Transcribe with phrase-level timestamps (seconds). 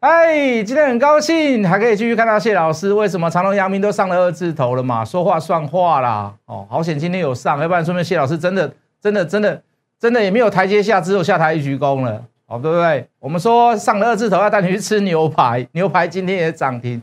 [0.00, 2.90] 哎，今天很高兴还可以继续看到谢老师。
[2.90, 5.04] 为什么长隆、阳明都上了二字头了嘛？
[5.04, 6.32] 说话算话啦。
[6.46, 9.62] 哦，好险今天有上，要不然说明谢老师真的、真的、真的、
[9.98, 12.24] 真的也没有台阶下，只有下台一鞠躬了。
[12.46, 13.06] 哦，对不对？
[13.18, 17.02] 我们说上了二字头要带你去吃牛排，牛排今天也涨停。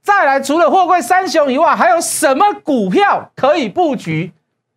[0.00, 4.32] 再来，除了货柜三雄以外，还有什么股票可以布局？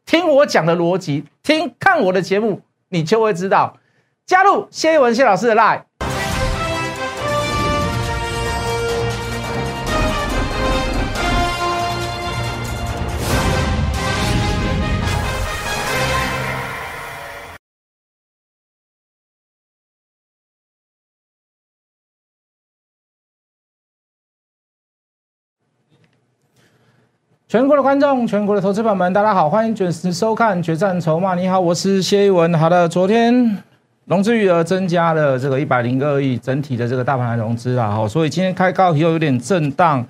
[0.05, 2.59] 听我讲的逻辑，听看我的节目，
[2.89, 3.77] 你就会知道。
[4.25, 5.83] 加入谢一文谢老师的 line。
[27.51, 31.33] 全国的观众，全国的投资朋友们，大家好，欢迎准时收看《决战筹码》。
[31.35, 32.57] 你好，我是谢一文。
[32.57, 33.57] 好的，昨天
[34.05, 40.05] 融资余额增加了这个一百零二亿，整体的这个大盘的融资啊，好，所以今天开高以后有点震荡。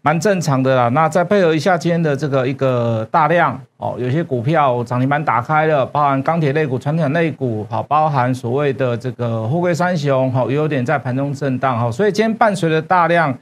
[0.00, 13.34] 蛮正常的啦，那再配合一下今天的这个一个大量哦，有些股票涨停板打开了，包含钢铁类股、传统类股，好，包含所谓的这个货柜三雄，好，有点在盘中震荡，好，所以今天伴随着大量，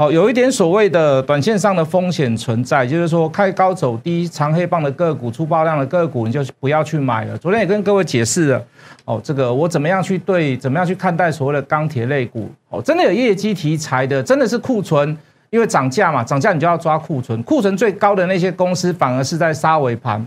[0.00, 7.36] 好，有一点所谓的短线上的风险存在，就是说开高走低、长黑棒的个股、出爆量的个股，你就不要去买了。
[7.36, 8.64] 昨天也跟各位解释了，
[9.04, 15.18] 哦，这个我怎么样去对，怎么样去看待所谓的钢铁类股，哦，真的有业绩题材的，真的是库存。
[15.50, 20.24] 因为涨价嘛，涨价你就要抓库存，库存最高的那些公司反而是在杀尾盘，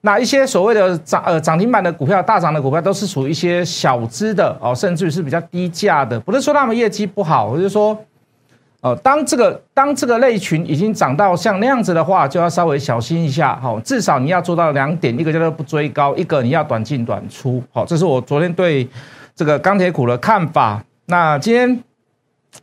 [0.00, 7.98] 那一些所谓的涨呃涨停板的股票、大涨的股票都是属于一些小资的哦，甚至于是比较低价的，不是说他们业绩不好，我就说，
[8.82, 18.86] 哦，当这个当这个类群已经涨到像那样子的话，就要稍微小心一下，好，至少你要做到两点，一个叫做不追高，一个你要短进短出，好，这是我昨天对
[19.34, 20.84] 这个钢铁股的看法。
[21.06, 21.82] 那今天。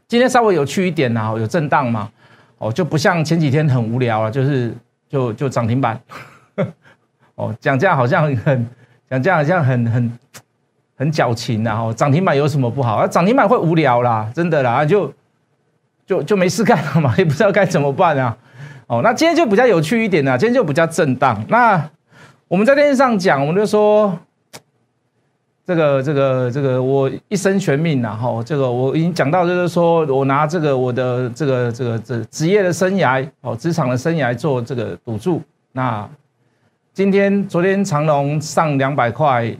[0.07, 2.07] 今天稍微有趣一点呐，有震荡嘛，
[2.59, 4.71] 哦，就不像前几天很无聊啊，就是
[5.09, 5.99] 就就涨停板，
[7.33, 8.67] 哦，讲这样好像很
[9.09, 10.19] 讲这样好像很很
[10.95, 12.97] 很矫情呐，哦，涨停板有什么不好？
[12.97, 15.11] 啊，涨停板会无聊啦，真的啦，就
[16.09, 18.35] 就就没事干了嘛，也不知道该怎么办啊，
[18.87, 21.45] 哦，那今天就比较有趣一点啊，今天就比较震荡。
[21.49, 21.87] 那
[22.47, 24.17] 我们在电视上讲，我们就说。
[25.67, 28.17] 这个这个这个，我一生全命呐！
[28.19, 35.39] 哦，这个我已经讲到，就是说我拿这个我的这个这个这职业的生涯，哦，职场的生涯做这个赌注。
[35.73, 36.09] 那
[36.91, 39.55] 今天昨天长隆上两百块，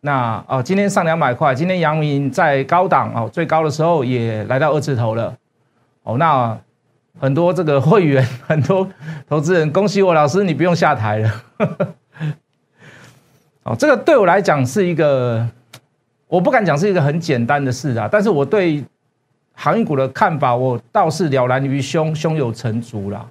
[0.00, 5.34] 那哦，今天上两百块，今天阳明在高档哦，最高的时候也来到二字头了。
[6.08, 6.58] 哦，那
[7.20, 8.88] 很多这个会员， 很多
[9.28, 11.30] 投资人，恭喜我老师，你不用下台了。
[13.64, 15.46] 哦，这个对我来讲是一个，
[16.26, 18.08] 我不敢讲是一个很简单的事啊。
[18.10, 18.82] 但是我对
[19.52, 23.26] 航运股的看法，我倒是了然于胸，胸有成竹啦。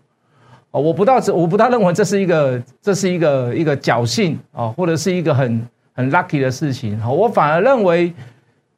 [0.69, 6.99] 哦，我不到，我不大认为这是一个，这是一个一个侥幸啊，或者是一个很很 lucky 的事情。
[6.99, 8.13] 好，我反而认为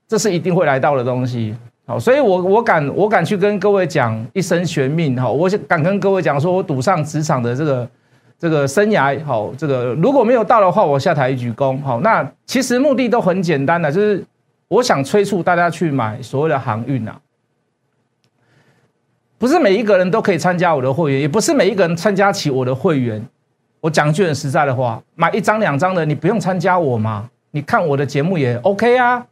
[0.08, 1.54] 这是一定会来到的东西。
[1.90, 5.16] 好，所以我我敢我敢去跟各位讲一生悬命。
[5.20, 7.90] 哈，我敢跟各位讲说，我赌上职场的这个。
[8.42, 11.78] 这个生涯好，这个如果没有到的话，我下台一鞠躬。
[11.84, 14.24] 好，那其实目的都很简单的，就是
[14.70, 17.20] 我想催促大家去买所谓的航运啊。
[19.38, 23.22] 不是每一个人都可以参加我的会员，也不是每一个人参加起我的会员。
[23.82, 27.30] 我讲句很实在的话，买一张两张的，你不用参加我吗？
[27.52, 29.26] 你看我的节目也 OK 啊，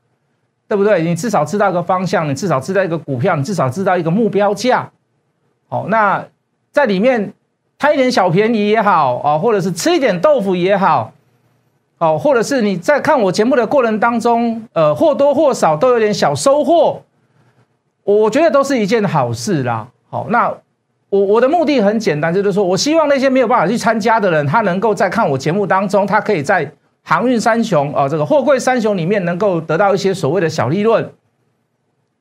[0.67, 1.01] 对不对？
[1.01, 4.89] 你至少知道一个方向，你至少知道一个股票，你至少知道一个目标价。
[5.67, 6.25] 好，那
[6.72, 7.33] 在里面。
[7.79, 11.13] 贪一点小便宜也好啊，或者是吃一点豆腐也好，
[12.00, 17.03] 哦，或者是你在看我节目的过程当中，呃，或多或少都有点小收获，
[18.03, 19.88] 我觉得都是一件好事啦。
[20.09, 20.51] 好，那
[21.09, 26.67] 我我的目的很简单，就是说我希望那些没有办法去参加的人，他能够在看我节目当中，他可以在
[27.07, 31.09] 航运三雄啊，这个货柜三雄里面能够得到一些所谓的小利润。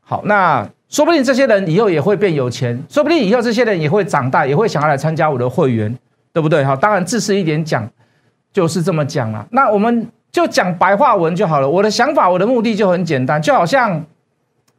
[0.00, 0.68] 好，那。
[0.88, 5.92] 说不定这些人以后也会变有钱，说不定以后这些人也会长大，也会想要来参加我的会员，
[6.32, 6.62] 对不对？
[6.64, 7.90] 好，当然自私一点讲，
[8.52, 9.44] 就是这么讲了。
[9.50, 11.68] 那我们就讲白话文就好了。
[11.68, 14.00] 我的想法，我的目的就很简单，就好像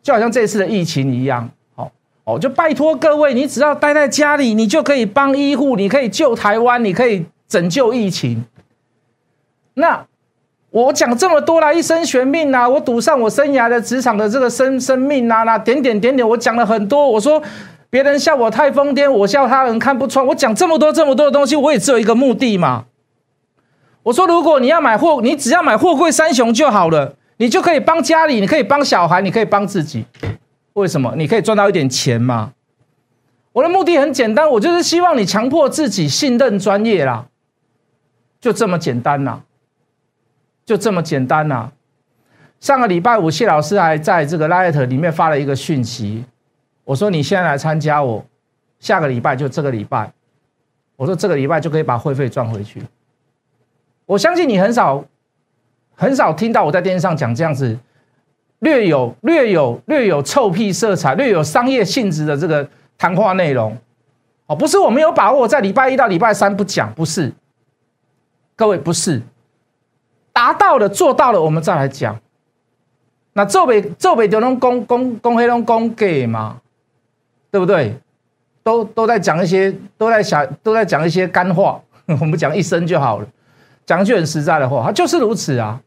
[0.01, 1.91] 就好像这次的疫情一样，好
[2.23, 8.45] 哦，就拜托各位，你只要待在家里，你就可以帮医护，你可以救台湾，你可以拯救疫情。
[9.77, 10.05] 那。
[10.69, 17.07] 我讲这么多啦，一生悬命呐，我赌上我生涯的职场的这个生生命呐，那点点点点，我讲了很多。
[17.09, 17.41] 我说
[17.89, 20.23] 别人笑我太疯癫，我笑他人看不穿。
[20.27, 22.83] 我讲这么多这么多的东西，我也只有一个目的嘛。
[24.03, 30.05] 我说如果你要买货，你只要买货柜三雄就好了，你就可以帮家里，你可以帮小孩，你可以帮自己。
[30.73, 31.13] 为什么？
[31.15, 32.51] 你可以赚到一点钱嘛。
[33.53, 37.25] 我的目的很简单，我就是希望你强迫自己信任专业啦，
[38.41, 39.39] 就这么简单啦，
[40.67, 41.71] 就这么简单呐。
[42.59, 46.25] 上个礼拜五，谢老师还在这个 Light 里面发了一个讯息，
[46.83, 48.25] 我说你现在来参加我，
[48.79, 50.11] 下个礼拜就这个礼拜，
[50.97, 52.83] 我说这个礼拜就可以把会费赚回去。
[54.05, 55.05] 我相信你很少
[55.95, 57.79] 很少听到我在电视上讲这样子。
[58.59, 62.67] 略有略有略有臭屁色彩、略有商业性质的这个
[62.97, 63.77] 谈话内容，
[64.47, 67.31] 哦，不是我没有把握在礼拜一到礼拜三不讲，不是，
[68.55, 69.21] 各位不是，
[70.47, 72.17] 达到了做到了，我们再来讲。
[73.33, 76.61] 那做北做北就能公公公黑龙公给嘛，
[77.51, 77.99] 对不对？
[78.63, 83.27] 都都在讲一些，都在想，都在讲一些干话，我们讲一声就好了，
[83.85, 85.81] 讲句很实在的话，他就是如此啊。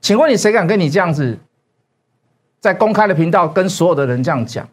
[0.00, 1.38] 请问你谁敢跟你这样子？
[2.58, 4.68] 在公开的频道跟所有的人这样讲，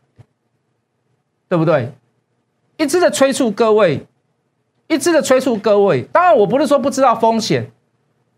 [1.48, 1.94] 对不对？
[2.78, 4.08] 一直的催促各位，
[4.88, 6.02] 一直的催促各位。
[6.12, 7.72] 当然，我不是说不知道风险，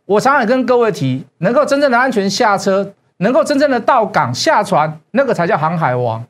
[0.10, 6.26] 我常常跟各位提，能够真正的安全下车，能够真正的到港下船，那个才叫航海王。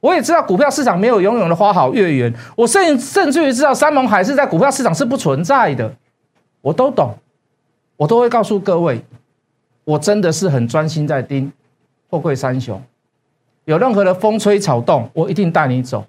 [0.00, 5.90] 我也知道股票市场没有永远的花好月圆，我甚甚至于知道山盟海誓在股票市场是不存在的，
[6.60, 7.14] 我都懂，
[7.96, 9.02] 我都会告诉各位，
[9.84, 11.50] 我真的是很专心在盯。
[12.10, 12.82] 富贵三雄，
[13.64, 16.04] 有任何的风吹草动，我一定带你走。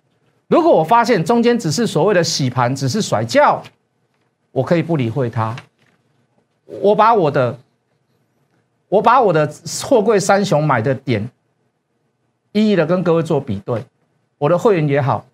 [0.50, 3.64] 如果我发现中间只是所谓的洗盘，只是甩轿，
[4.52, 5.56] 我可以不理会它。
[6.82, 7.58] 我把我的，
[8.90, 9.52] 我把我的
[9.84, 11.30] 货柜三雄买的点，
[12.52, 13.84] 一一的跟各位做比对。
[14.38, 15.26] 我的会员也好，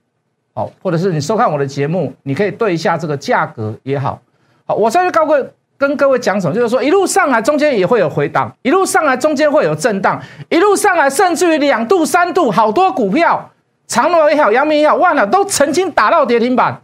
[0.53, 4.21] 好，或者是你收看我的节目，你可以对一下这个价格也好。
[4.65, 5.49] 好，我再去告各位。
[5.79, 6.53] 跟各位讲什么？
[6.53, 13.49] 就是说，一路上来中间也会有回档，一路上来中间会有震荡，一路上来甚至于两度、三度，好多股票，
[13.87, 16.81] 长隆也好，阳明也好，万了都曾经打到跌停板。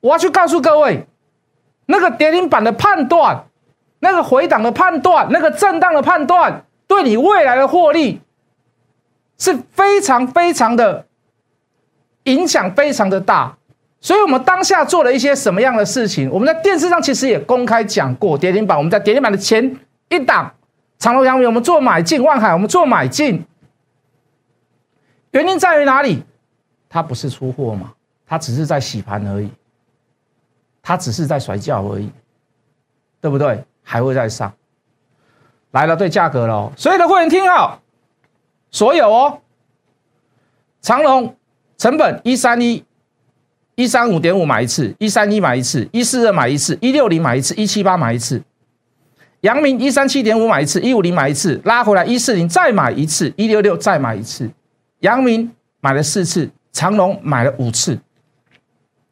[0.00, 1.06] 我要去告诉各位，
[1.90, 3.44] 那个跌停板的判断，
[3.98, 8.20] 那个回档的判断，那个震荡的判断，对你未来的获利
[9.38, 11.06] 是非常非常的
[12.24, 13.56] 影响，非常的大。
[14.00, 16.30] 所以，我们当下做了一些什么样的事情？
[16.30, 18.78] 我们在电视上其实也公开讲过，跌停板。
[18.78, 19.78] 我们在跌停板的前
[20.08, 20.50] 一档，
[20.98, 23.44] 长隆、阳明，我们做买进；万海，我们做买进。
[25.32, 26.22] 原因在于哪里？
[26.88, 27.92] 它不是出货嘛？
[28.26, 29.50] 它只是在洗盘而已，
[30.82, 32.10] 它只是在甩轿而已，
[33.20, 33.64] 对不对？
[33.82, 34.52] 还会再上
[35.72, 36.72] 来了，对价格了。
[36.76, 37.80] 所有的会员听好，
[38.70, 39.40] 所有哦，
[40.80, 41.36] 长隆
[41.76, 42.84] 成本一三一。
[43.76, 48.42] 一三五点五买一次，一三一买一次，一四二买一次，一六零买一次，一七八买一次。
[49.40, 54.50] 阳明一三七点五买一次，一五零买一次，拉回来一四零再买一次，一六六再买一次。
[54.98, 55.50] 阳明
[55.80, 57.98] 买了四次，长隆买了五次。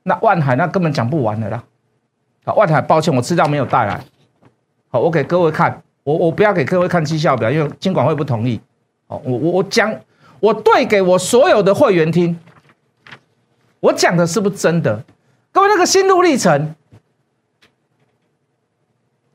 [0.08, 1.62] 那万海那根本讲不完的啦。
[2.44, 4.00] 好，万海抱歉，我资料没有带来。
[4.88, 8.60] 好，我给各位看，我我不要给各位看绩效表，因为监管会不同意。
[9.06, 9.94] 好，我我我讲，
[10.40, 12.36] 我对给我所有的会员听。
[13.80, 15.04] 我讲的是不是真的？
[15.52, 16.74] 各位，那个心路历程，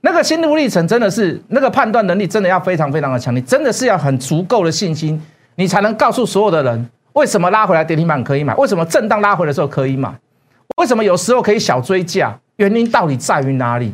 [0.02, 5.22] 那个心路历程真的是那个判断能力真的要非常非常的强，你真的是要很足够的信心，
[5.56, 10.14] 你才能告诉所有的人为什么拉回来跌停板可以买，为什么震荡拉回的时候可以买，
[10.78, 13.94] 为什么有时候可以小追价，原因到底在于哪里？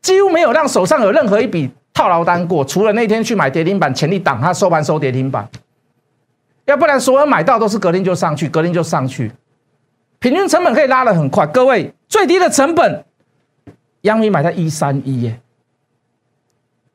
[0.00, 5.48] 几乎没有让手上有任何一笔套牢单过，除了那天去买跌停板潜力档，它收盘收跌停板，
[6.66, 9.32] 要不然所有买到都是隔天就上去，隔天就上去。
[10.20, 13.04] 平均成本可以拉得很快，各位最低的成本，
[14.02, 15.40] 央米买在一三一耶，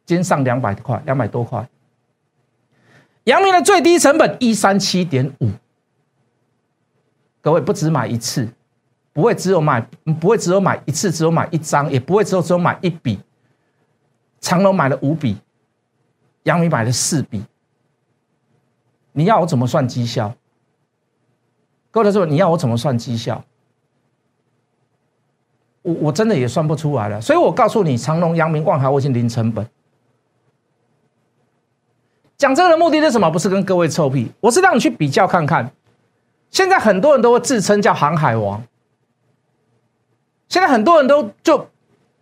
[0.05, 1.67] 今天上两百块，两百多块。
[3.25, 5.50] 阳明的最低成本一三七点五，
[7.41, 8.50] 各位不止买一次，
[9.13, 9.79] 不会只有买，
[10.20, 13.20] 不会只有买一次，只有买一张，也不会只有只有买一笔。
[14.41, 15.38] 长隆买了五笔，
[16.43, 17.46] 阳明买了四笔，
[19.13, 20.36] 你要我怎么算绩效？
[21.91, 23.46] 各位说：“你要我怎么算绩效？
[25.84, 27.22] 我我真的也算不出来了。
[27.22, 29.70] 所以我告诉你，长隆、阳明、万海，我已经零成本。
[32.36, 33.29] 讲这个的目的是什么？
[33.29, 35.72] 不是跟各位臭屁，我是让你去比较看看。
[36.50, 38.62] 现在很多人都会自称叫航海王，
[40.53, 41.67] 现在很多人都就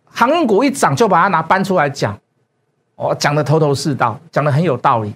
[0.06, 2.18] 航运股一涨就把它拿搬出来讲，
[2.96, 5.14] 哦，讲的头头是道，讲的很有道理，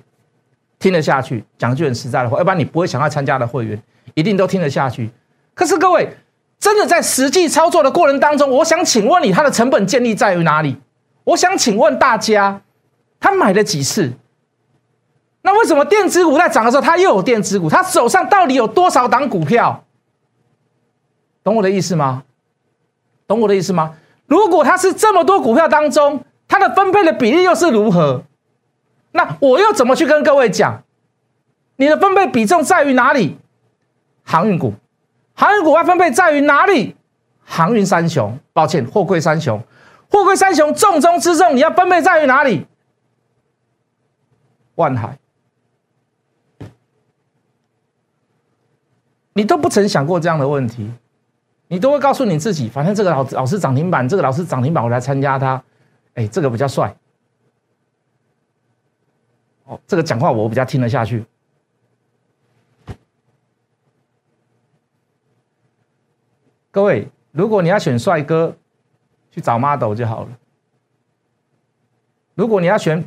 [0.78, 1.42] 听得下去。
[1.56, 3.82] 讲句很实在的话，要不然你不会想要参加的会员。”
[4.12, 5.10] 一定都听得下去，
[5.54, 6.14] 可是各位
[6.58, 10.78] 真的在实际操作的过程当中，我想请问你，它的成本建立在于哪里？
[11.24, 12.60] 我想请问大家，
[13.18, 14.12] 他买了几次？
[15.40, 17.70] 那为什么电子股在涨的时候，它又有电子股？
[17.70, 19.84] 它手上到底有多少档股票？
[21.42, 22.22] 懂我的意思吗？
[23.26, 23.96] 懂我的意思吗？
[24.26, 28.22] 如果它是这么多股票当中，它的分配的比例又是如何？
[29.12, 30.82] 那我又怎么去跟各位讲？
[31.76, 33.38] 你的分配比重在于哪里？
[34.24, 34.74] 航运股，
[35.34, 36.96] 航运股要分配在于哪里？
[37.44, 39.62] 航运三雄，抱歉，货柜三雄，
[40.10, 42.66] 货柜三雄重中之重，你要分配在于哪里？
[44.74, 45.18] 万海。
[49.34, 50.90] 你都不曾想过这样的问题，
[51.68, 55.62] 你都会告诉你自己，反正这个老老师涨停板，这个老师涨停板，我来参加他，
[56.14, 56.96] 哎，这个比较帅，
[59.64, 61.24] 哦，这个讲话我比较听得下去。
[66.70, 68.54] 各位，如果你要选帅哥，
[69.30, 70.30] 去找 model 就好了；
[72.34, 73.04] 如果你要选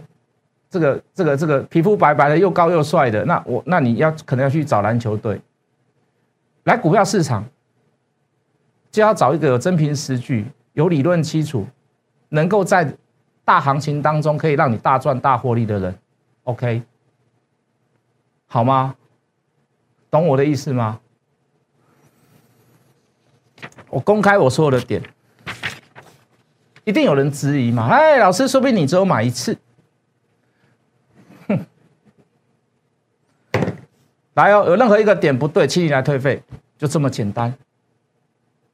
[0.70, 5.40] 这个这个这个皮肤白白的又高又帅的，那我那你要可能要去找篮球队。
[6.64, 7.46] 来股票市场，
[8.92, 11.66] 就要找一个有真凭实据、有理论基础，
[12.30, 12.94] 能够在
[13.46, 15.98] 大行情当中可以让你大赚大获利的人。
[16.44, 16.82] OK，
[18.48, 18.96] 好吗？
[20.10, 21.00] 懂我的意思吗？
[23.92, 25.02] 我公开我所有的点，
[26.84, 27.88] 一定有人质疑嘛？
[27.88, 29.56] 哎，老师，说不定你只有买一次。
[31.48, 31.66] 哼，
[34.34, 36.42] 来哦，有任何一个点不对，请你来退费。
[36.78, 37.54] 就这么简单，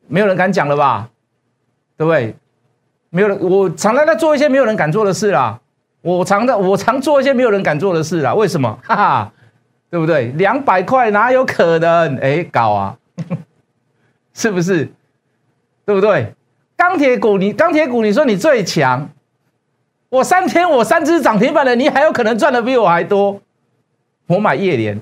[0.08, 1.10] 没有人敢讲了吧？
[1.98, 2.36] 对不对？
[3.10, 5.60] 没有人，我常常在做一些没有人敢做的事啦。
[6.02, 8.34] 我常在，我常做一些没有人敢做的事啦。
[8.34, 8.78] 为什么？
[8.84, 9.34] 哈哈，
[9.90, 10.28] 对不对？
[10.36, 12.18] 两百块哪有可能？
[12.18, 12.98] 哎，搞啊，
[14.34, 14.90] 是不是？
[15.86, 16.34] 对不对？
[16.76, 19.10] 钢铁股，你钢铁股，你说你最强，
[20.10, 23.40] 我三天我三只涨停板了，你还有可能赚的比我还多。
[24.28, 25.02] 我买夜联，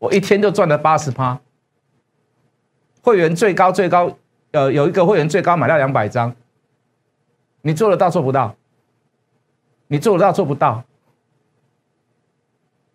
[0.00, 1.38] 我一天就赚了八十趴。
[3.02, 4.16] 会员最高最高，
[4.52, 6.34] 呃，有一个会员最高买到两百张，
[7.60, 8.54] 你做得到做不到？
[9.88, 10.82] 你做得到做不到？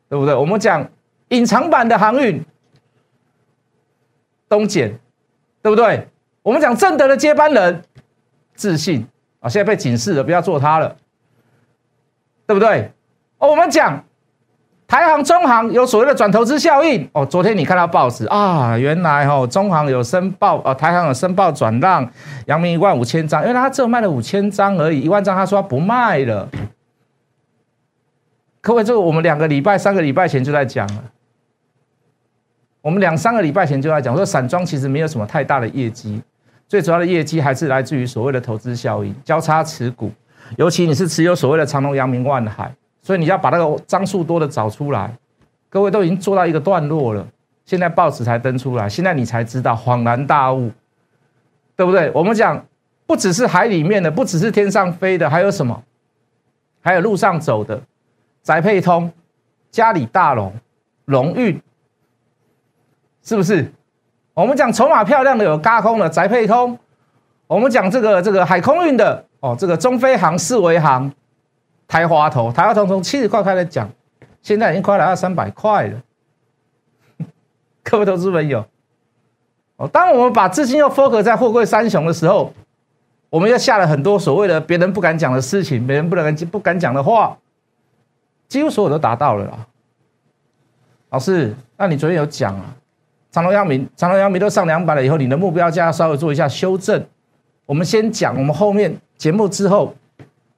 [0.10, 0.34] 对不对？
[0.34, 0.90] 我们讲
[1.30, 2.44] 隐藏版的航运，
[4.48, 4.98] 东检，
[5.62, 6.08] 对不对？
[6.42, 7.84] 我们讲正德的接班人，
[8.56, 9.06] 自信
[9.42, 10.96] 啊，现在被警示了，不要做他了，
[12.46, 12.92] 对不对？
[13.38, 14.04] 我们讲。
[14.88, 17.25] 台行、中行有所谓的转投资效应哦。
[17.25, 22.10] 昨天你看到报纸啊，原来哦中行有申报，呃，台行有申报转让，
[22.46, 26.48] 阳明一万五千张，因为他只有卖了五千张而已，一万张他说不卖了。
[28.62, 31.03] 各位，这个我们两个礼拜、三个礼拜前就在讲了，
[32.82, 36.22] 我们两三个礼拜前就在讲说，散装其实没有什么太大的业绩，
[36.70, 40.10] 最主要的业绩还是来自于所谓的投资效应、交叉持股，
[40.56, 42.74] 尤其你是持有所谓的长隆、阳明、万海。
[43.08, 45.10] 所以你要把那个张数多的找出来，
[45.70, 47.26] 各位都已经做到一个段落了，
[47.64, 50.70] 现在报纸才登出来，现在你才知道恍然大悟，
[51.74, 52.12] 对不对？
[52.14, 52.62] 我们讲
[53.06, 55.82] 不只是海里面的，不只是天上飞的，还有什么？
[56.82, 57.82] 还有路上走的，
[58.44, 59.10] 宅配通、
[59.72, 60.54] 嘉里大龙、
[61.06, 61.62] 龙运，
[63.24, 63.72] 是不是？
[64.34, 66.78] 我们讲筹码漂亮的有嘎空的宅配通，
[67.48, 71.10] 我们讲这个这个海空运的哦，这个中飞航、四维航。
[71.88, 73.89] 台华头，台华头从七十块开始讲，
[74.41, 76.01] 现在已经快来到三百块了。
[77.82, 78.65] 各位投资朋友，
[79.77, 82.53] 哦，当我们把资金又 focus 在货柜三雄的时候，
[83.29, 87.38] 我们又下了很多所谓的别人不敢讲的事情，别人不能不敢讲的话，
[88.50, 89.65] 几乎所有都达到了啦。
[91.12, 92.75] 老师，那你昨天有讲啊？
[93.32, 97.01] 长隆、阳明、长隆、阳明都上两百了以后，你的目标价稍微做一下修正。
[97.65, 99.96] 我们先讲，我们后面节目之后。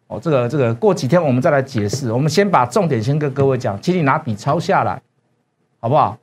[0.09, 2.11] 哦，这个这个过几天我们再来解释。
[2.11, 4.99] 我们先把重点先跟各位讲，请你拿笔抄下来，
[5.79, 6.17] 好不好？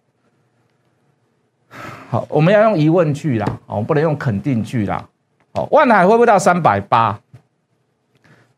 [2.11, 5.09] 好，我们要用疑问句啦，哦，不能用肯定句啦。
[5.53, 7.21] 哦，万海会不会到三百八？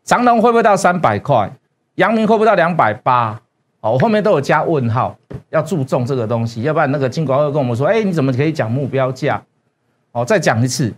[0.03, 1.53] 长隆会不会到三百块？
[1.97, 3.39] 阳明会不会到两百八？
[3.81, 5.15] 哦，我后面都有加问号，
[5.51, 9.43] 要注重这个东西，要不然那个金管会跟我们说，哎，你怎么可以讲目标价？
[10.13, 10.91] 哦，再讲一次。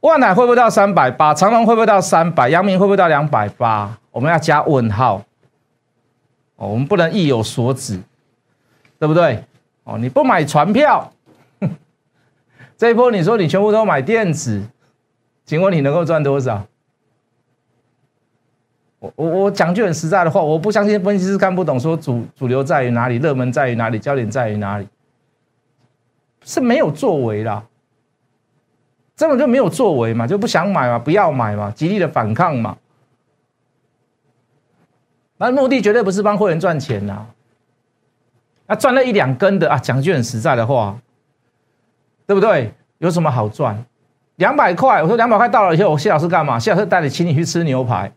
[0.00, 1.34] 万海会不会到三百八？
[1.34, 2.48] 长隆会不会到三百？
[2.48, 3.98] 阳明会不会到两百八？
[4.10, 5.22] 我们要加问号
[6.56, 8.00] 哦，我们不能意有所指，
[8.98, 9.44] 对不对？
[9.84, 11.12] 哦，你不买船票，
[12.76, 14.62] 这一波你说你全部都买电子，
[15.44, 16.64] 请问你能够赚多少？
[18.98, 24.88] 我我我讲句很实在的话，我不相信分析师看不懂，说主主流在于哪里，热门在于哪里，焦点在于哪里，
[26.44, 27.64] 是没有作为啦。
[29.20, 32.78] 根本就没有作为嘛，就不想买嘛，不要买嘛，极力的反抗嘛。
[35.36, 37.26] 那目的绝对不是帮会员赚钱呐，
[38.66, 40.98] 那赚了一两根的啊，讲句很实在的话，
[42.26, 42.72] 对不对？
[42.96, 43.84] 有什么好赚？
[44.36, 46.58] 两百块，我说两百块到了以后，我谢老师干嘛？
[46.58, 48.10] 谢老师带你请你去吃牛排。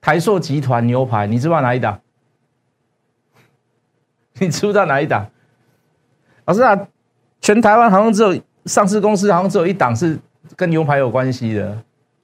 [0.00, 2.00] 台硕集团牛排，你知道哪一档？
[4.34, 5.30] 你知不知道哪一档？
[6.44, 6.88] 老师啊，
[7.40, 10.18] 全台湾好像只有上市公司，好像只有一档是
[10.56, 11.76] 跟牛排有关系的。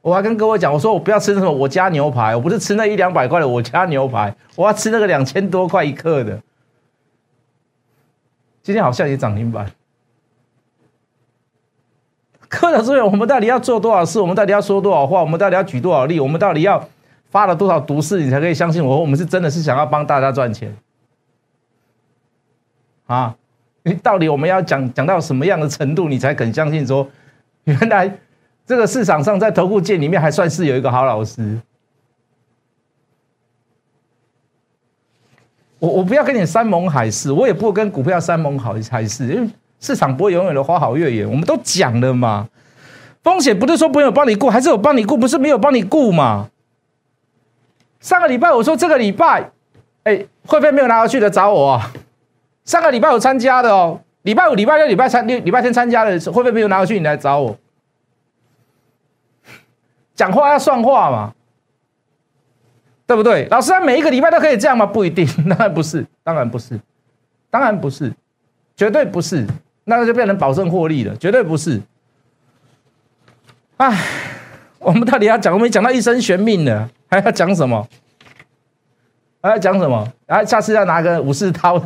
[0.03, 6.41] 我还跟各位讲，我说我不要吃那什么我家牛排，我不是吃那一两百块的我家牛排，我要吃那个两千多块一克的。
[8.63, 9.71] 今天好像也涨停板。
[12.49, 14.21] 科长说：“我们到底要做多少事？
[14.21, 15.21] 我们到底要说多少话？
[15.21, 16.19] 我们到底要举多少例？
[16.21, 16.89] 我们到底要？”
[17.31, 19.01] 发了多少毒誓，你才可以相信我？
[19.01, 20.77] 我们是真的是想要帮大家赚钱
[23.07, 23.37] 啊！
[23.83, 27.09] 你到底我们要讲讲到什么样的程度，你才肯相信说，
[27.65, 28.13] 原来
[28.67, 31.59] 这个市场上在投顾界里面还算是有一个好老师？
[35.79, 41.27] 我我不要跟你山盟海誓，我也不会跟股票山盟海海誓，因为市场不会永远的花好月圆。
[41.27, 42.47] 我们都讲了嘛，
[43.23, 46.51] 风险不是说没有帮你顾，还是有帮你顾，不是没有帮你顾嘛？
[48.01, 49.51] 上个礼拜我说这个礼拜，
[50.05, 51.91] 哎，会不会没有拿回去的找我啊。
[52.71, 57.59] 上个礼拜有参加的哦，礼拜五、礼拜六、礼拜三、六、礼拜天参加的会不会没有拿回去，你来找我。
[60.15, 61.35] 讲话要算话嘛，
[63.09, 63.49] 对不对？
[63.51, 64.87] 老师，他每一个礼拜都可以这样吗？
[64.87, 66.79] 不一定， 当然不是，当然不是，
[67.51, 68.15] 当然不是，
[68.77, 69.45] 绝对不是，
[69.83, 71.83] 那就变成保证获利了，绝对不是。
[73.79, 73.99] 唉，
[74.79, 76.89] 我们到底要讲，我们讲到一生悬命了。
[77.09, 77.89] 还要讲什么？
[79.43, 80.07] 还要讲什么？
[80.29, 81.83] 啊，下次要拿个武士刀，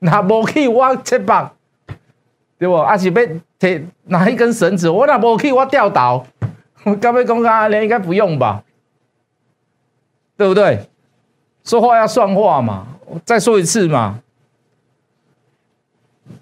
[0.00, 1.50] 拿武器我切棒，
[2.58, 2.82] 对不？
[2.82, 6.24] 还是被提拿一根绳子，我拿武器我吊倒。
[7.00, 8.62] 刚被公开连应该不用吧？
[10.36, 10.86] 对不对？
[11.64, 12.86] 说话要算话嘛。
[13.06, 14.20] 我再说一次嘛。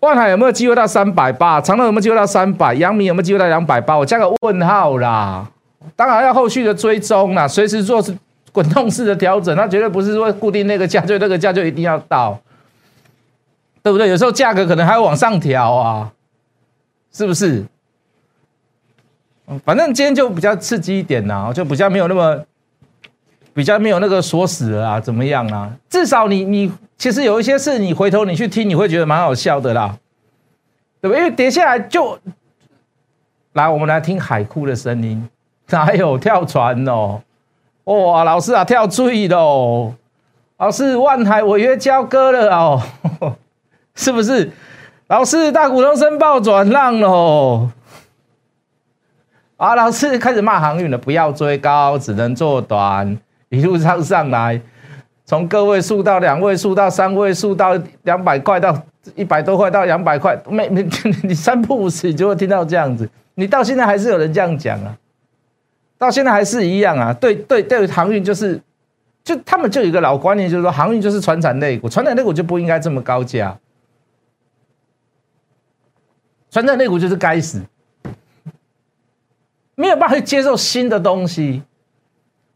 [0.00, 1.60] 万海有没有机会到三百八？
[1.60, 2.74] 长乐有没有机会到三百？
[2.74, 3.96] 阳明有没有机会到两百八？
[3.96, 5.48] 我加个问号啦。
[5.94, 8.16] 当然要后续的追踪啦，随时做是
[8.50, 12.36] 滚动式的调整，那绝对不是说固定那个价，就那个价就一定要到，
[13.82, 14.08] 对不对？
[14.08, 16.12] 有时候价格可能还会往上调啊，
[17.12, 17.64] 是不是？
[19.64, 22.44] 反正今天就比较刺激一点呐，就比较没有那么，
[23.52, 25.70] 比较没有那个锁死了啊，怎么样啊？
[25.90, 29.98] 至少你你其实有一些事，你回头你去听，你会觉得蛮好笑的啦，
[31.00, 31.16] 对不？
[31.16, 32.18] 因为跌下来就
[33.54, 35.28] 来，我们来听海哭的声音。
[35.72, 37.22] 哪有跳船哦？
[37.84, 39.94] 哇，老师啊，跳坠喽！
[40.58, 42.82] 老师，万海违约交割了哦，
[43.94, 44.50] 是不是？
[45.08, 47.68] 老师，大股东申报转让喽！
[49.56, 53.18] 啊，老师开始骂航运了，不要追高，只能做短，
[53.50, 54.60] 一路上上来，
[55.26, 58.76] 从个位数到两位数到三位数到两百块到
[59.14, 60.86] 一百多块到两百块，每每
[61.22, 64.96] 你三不五时就会听到这样子，你到现在还是有人这样讲啊？
[65.98, 68.60] 到现在还是一样啊，对对对，航运就是，
[69.22, 73.56] 就他们就有一个老观念，就是说航运就是船产类股，船产类股就不应该这么高价，
[76.52, 77.62] 船产类股就是该死，
[79.74, 81.62] 没有办法去接受新的东西。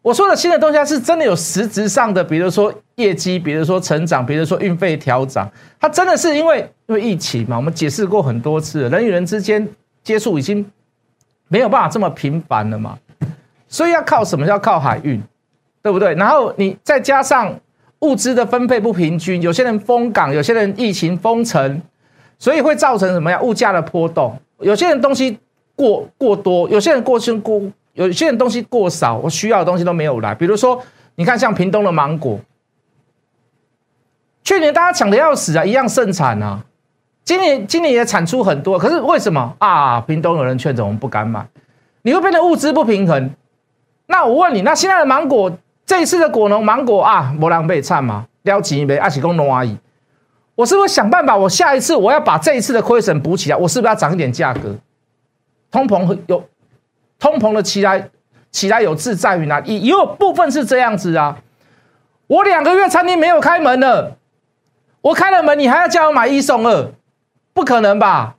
[0.02, 9.66] 我说的新的东西，它是真的有实质上的，比如说业绩，比如说成长，比如说运费调涨，它真的是因为因为疫情嘛，我们解释过很多次，人与人之间
[10.04, 10.70] 接触已经
[11.48, 12.98] 没有办法这么频繁了嘛。
[13.66, 14.44] 所以要靠什么？
[14.44, 15.20] 要靠海运，
[15.82, 16.14] 对不对？
[16.14, 17.59] 然后你再加上
[18.00, 21.82] 物资的分配不平均，有些人封港，有些人疫情封城，
[22.38, 23.40] 所以会造成什么呀？
[23.40, 24.38] 物价的波动。
[24.61, 25.38] 有些人东西
[25.75, 27.61] 过过多，有些人过剩过，
[27.94, 30.35] 有些人东西过少，我需要的东西都没有来。
[30.35, 30.83] 比如说，
[31.14, 32.38] 你看像屏东的芒果，
[34.44, 36.62] 去年大家抢的要死啊，一样盛产啊。
[37.25, 40.01] 今年今年也产出很多，可是为什么啊？
[40.01, 41.44] 屏东有人劝着我们不敢买，
[42.03, 43.31] 你会变得物资不平衡。
[44.07, 45.51] 那我问你，那现在的芒果，
[45.85, 48.27] 这一次的果农芒果啊，磨狼被惨吗？
[48.42, 49.77] 撩起一杯，阿起公农阿姨，
[50.57, 51.37] 我是不是想办法？
[51.37, 54.75] 我下一次我要把这一次的亏损补起来，我是不是要涨一点价格？
[55.71, 56.42] 通膨有
[57.19, 58.09] 通膨的起来，
[58.51, 59.61] 起来有志在于哪？
[59.61, 61.38] 也也有部分是这样子啊。
[62.27, 64.16] 我两个月餐厅没有开门了，
[65.03, 66.90] 我开了门，你还要叫我买一送二？
[67.53, 68.35] 不可能吧？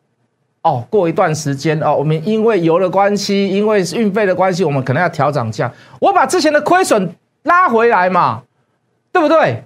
[0.64, 5.72] 哦，过一段时间哦，我们因为油的关系，因为运费的关系，我们可能要调涨价。
[6.00, 8.42] 我把之前的亏损拉回来嘛，
[9.12, 9.64] 对不对？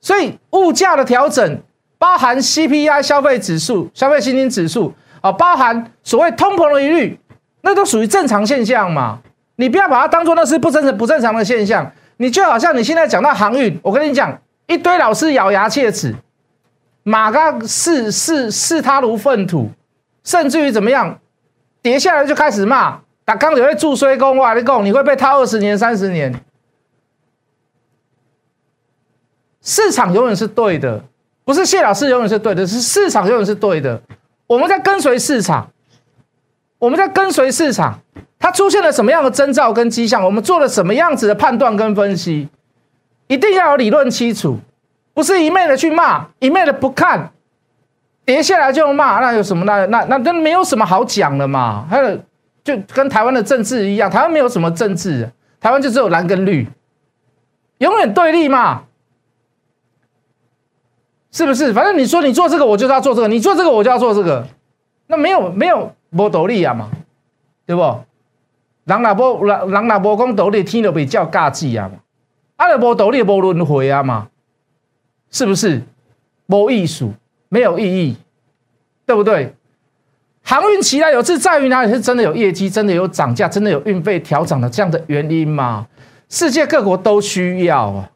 [0.00, 1.62] 所以物价的调整，
[2.02, 7.16] 包含 CPI 消费指数、消费信心指数啊，包含所谓通膨的疑虑，
[7.60, 9.20] 那都属于正常现象嘛。
[9.54, 11.92] 你不要把它当做那是不正常、不正常的现象。
[12.16, 14.36] 你就好像你现在讲到航运，我跟你讲，
[14.66, 16.12] 一堆老师咬牙切齿，
[17.04, 19.70] 马刚视视视他如粪土，
[20.24, 21.20] 甚至于怎么样，
[21.82, 26.34] 跌下来就开始骂，打刚就会助衰工哇，你讲你会被套二十年三十年。
[29.62, 31.04] 市场永远是对的，
[31.44, 34.00] 不是谢老师永远是对的，是市场永远是对的。
[34.46, 35.70] 我们在跟随市场，
[36.78, 37.98] 我们在跟随市场，
[38.38, 42.48] 它出现了什么样的征兆跟迹象，我们做了什么样子的判断跟分析，
[43.26, 44.58] 一定要有理论基础，
[45.14, 47.32] 不是一昧的去骂，一昧的不看，
[48.24, 49.64] 跌下来就骂，那有什么？
[49.64, 51.86] 那那那那没有什么好讲的嘛。
[51.90, 52.18] 还有
[52.62, 55.28] 就跟台湾的政治一样，台湾没有什么政治，
[55.60, 56.68] 台湾就只有蓝跟绿，
[57.78, 58.84] 永远对立嘛。
[61.32, 61.72] 是不是？
[61.72, 64.46] 反正你说你做这个，我就要做这个；你做这个，我就要做这个。
[65.06, 66.90] 那没有没有波斗力啊嘛，
[67.66, 67.82] 对不？
[68.84, 71.98] 人若波人人若波讲斗力，天就被叫尬技啊嘛。
[72.56, 74.28] 啊，若波斗力，波轮回啊嘛，
[75.30, 75.82] 是不是？
[76.46, 77.12] 波艺术
[77.48, 78.16] 没有意义，
[79.06, 79.54] 对不对？
[80.42, 81.90] 航运起来有是在于哪里？
[81.90, 85.86] 是真的有业绩，真的有涨价，真的有运费调涨的这样的原因吗？
[86.28, 88.10] 世界各国都需要啊。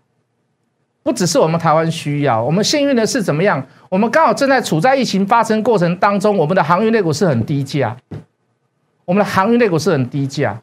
[1.07, 3.65] 不只是我们台湾需要，我们幸运的是怎么样？
[3.89, 7.97] 我们刚好正在处在疫情发生过程当中，我们的航运类股是很低价，
[9.05, 10.61] 我们的航运类股是很低价，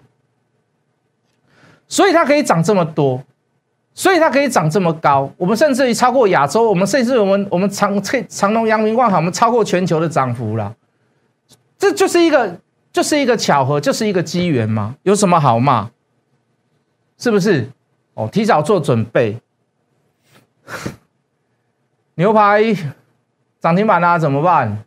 [1.88, 3.24] 所以它可以涨这么多，
[3.94, 5.32] 所以它可以涨这么高。
[5.38, 10.76] 我们甚至于超过亚洲，我们甚至我们我们长长隆、阳明、万海，我们超过全球的涨幅了。
[11.78, 12.60] 这就是一个，
[12.92, 14.98] 就是一个巧合，就是一个机缘嘛？
[15.04, 15.90] 有什么好骂？
[17.18, 17.70] 是不是？
[18.16, 19.38] 哦，提早做准备。
[22.16, 22.62] 牛排
[23.60, 24.78] 涨停板啦，怎么办？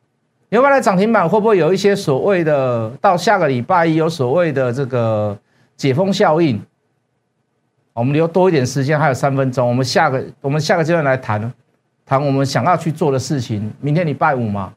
[0.51, 5.37] 牛排的涨停板会不会有一些所谓的到下个礼拜一有所谓的这个
[5.77, 6.61] 解封效应？
[7.93, 11.53] 我们留多一点时间，还有三分钟，我们下个我们下个阶段来谈
[12.05, 13.73] 谈我们想要去做的事情。
[13.81, 14.73] 明天礼拜五嘛，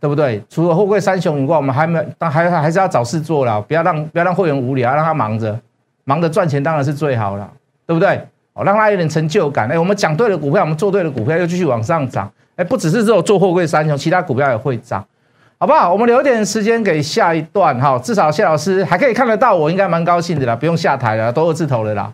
[0.00, 0.42] 对不对？
[0.48, 5.60] 除了货柜三雄以外，我们还没但还还是要找事做了，不要让不要让会员无聊，让他忙着
[6.04, 7.48] 忙着赚钱当然是最好了，
[7.86, 8.26] 对不对？
[8.56, 9.68] 哦，让他有点成就感。
[9.70, 12.28] 哎，我们讲对了股票，我们做对了股票，又继续往上涨。
[12.56, 15.04] 哎，不只是只有做货柜三雄，其他股票也会涨，
[15.58, 15.92] 好不好？
[15.92, 22.10] 我们留点时间给下一段哈，至少谢老师还可以看得到我，应该蛮高兴的啦，不用下台了，都二字头了啦，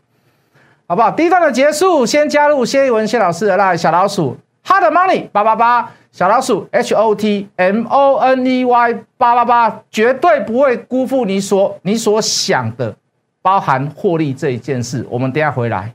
[0.88, 1.12] 好不好？
[1.12, 12.92] 第一段的结束，先加入谢一文谢老师的啦，小老鼠 Hot Money 八八八，小老鼠 H O T M O N E Y 八八八，绝对不会辜负你所你所想的，
[13.40, 15.07] 包含获利这一件事。
[15.09, 15.94] 我们等下回来。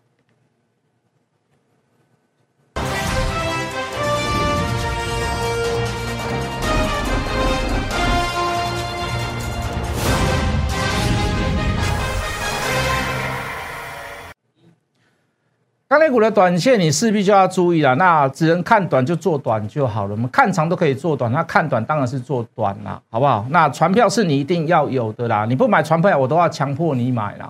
[15.89, 17.95] 钢铁股的短线，你势必就要注意了。
[17.95, 20.11] 那只能看短就做短就好了。
[20.11, 23.45] 我们看长都可以做短，那看短当然是做短啦，好不好？
[23.51, 25.45] 那船票是你一定要有的啦。
[25.45, 27.49] 你不买船票，我都要强迫你买啦。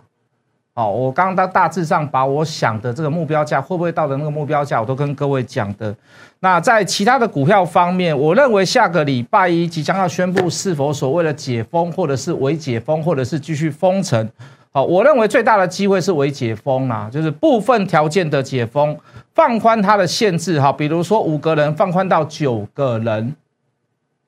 [0.76, 5.96] 好，我刚刚大致上把我想的这个目标价会不会到的那个目标价，我都跟各位讲的。
[6.42, 14.30] 那在其他的股票方面，我认为下个礼拜一即将要宣布是否所谓的解封，或者是未解封，或者是继续封城。
[14.78, 18.96] 好，我认为最大的机会是为解封啊，就是部分条件的解封，
[19.34, 23.36] 放宽它的限制哈，比如说五个人放宽到九个人，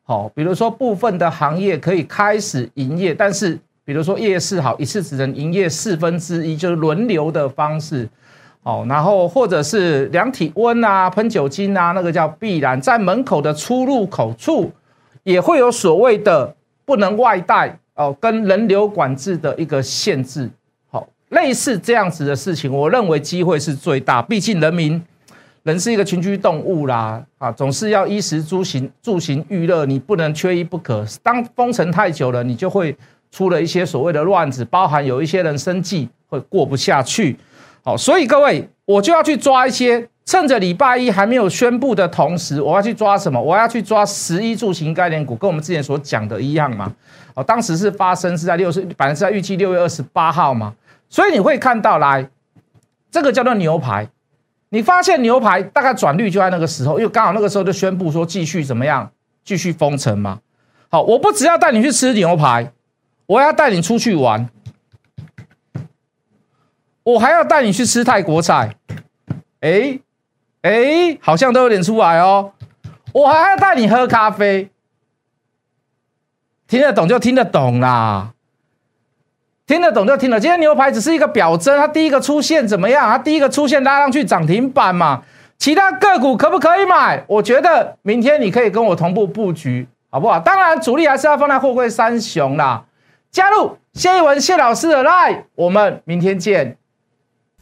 [0.01, 8.09] 好，比如说部分的行业可以开始营业，但是比如说夜市好，一次只能营业四分之一，就是轮流的方式，
[8.63, 14.71] 哦，然后或者是量体温啊，喷酒精啊，那个叫必然，在门口的出入口处
[15.21, 17.77] 也会有所谓的不能外带。
[17.99, 20.49] 哦，跟人流管制的一个限制，
[20.89, 24.21] 好，类似这样子的事情，我认为机会是最大。
[24.21, 25.01] 毕竟人民
[25.63, 31.05] 人是一个群居动物啦，啊，总是要衣食住行、住行娱乐，你不能缺一不可。
[31.21, 32.95] 当封城太久了，你就会
[33.31, 37.38] 出了一些所谓的乱子，包含有一些人生计会过不下去。
[37.83, 40.07] 好，所以各位，我就要去抓一些。
[40.29, 43.41] 趁着礼拜一还没有宣布的同时，我要去抓什么？
[43.41, 46.93] 我要去抓十一住行概念股，跟我们之前所讲的一样嘛。
[47.33, 50.75] 哦，当时是发生是在六十，反正是在预计六月二十八号嘛。
[51.09, 52.29] 所以你会看到来，
[53.09, 54.07] 这个叫做牛排。
[54.69, 59.11] 你发现牛排大概转率就在那个时候，因为刚好那个时候就宣布说继续怎么样，
[59.43, 60.39] 继续封城嘛。
[60.91, 62.71] 好，我不只要带你去吃牛排，
[63.25, 64.47] 我要带你出去玩，
[67.01, 68.75] 我还要带你去吃泰国菜。
[69.61, 69.99] 哎。
[70.62, 72.52] 哎，好像都有点出来哦。
[73.13, 74.69] 我还要带你喝咖啡，
[76.67, 78.32] 听得懂就听得懂啦。
[79.65, 80.39] 听得懂就听了。
[80.39, 83.08] 今天牛排只是一个表征，它第一个出现怎么样？
[83.08, 85.22] 它第一个出现拉上去涨停板嘛。
[85.60, 87.24] 其他个股可不可以买？
[87.28, 90.39] 我觉得明天你可以跟我同步布局，好不好？
[90.39, 92.84] 当然主力还是要放在货柜三雄啦。
[93.30, 96.78] 加入谢一文谢老师的 line，我们明天见。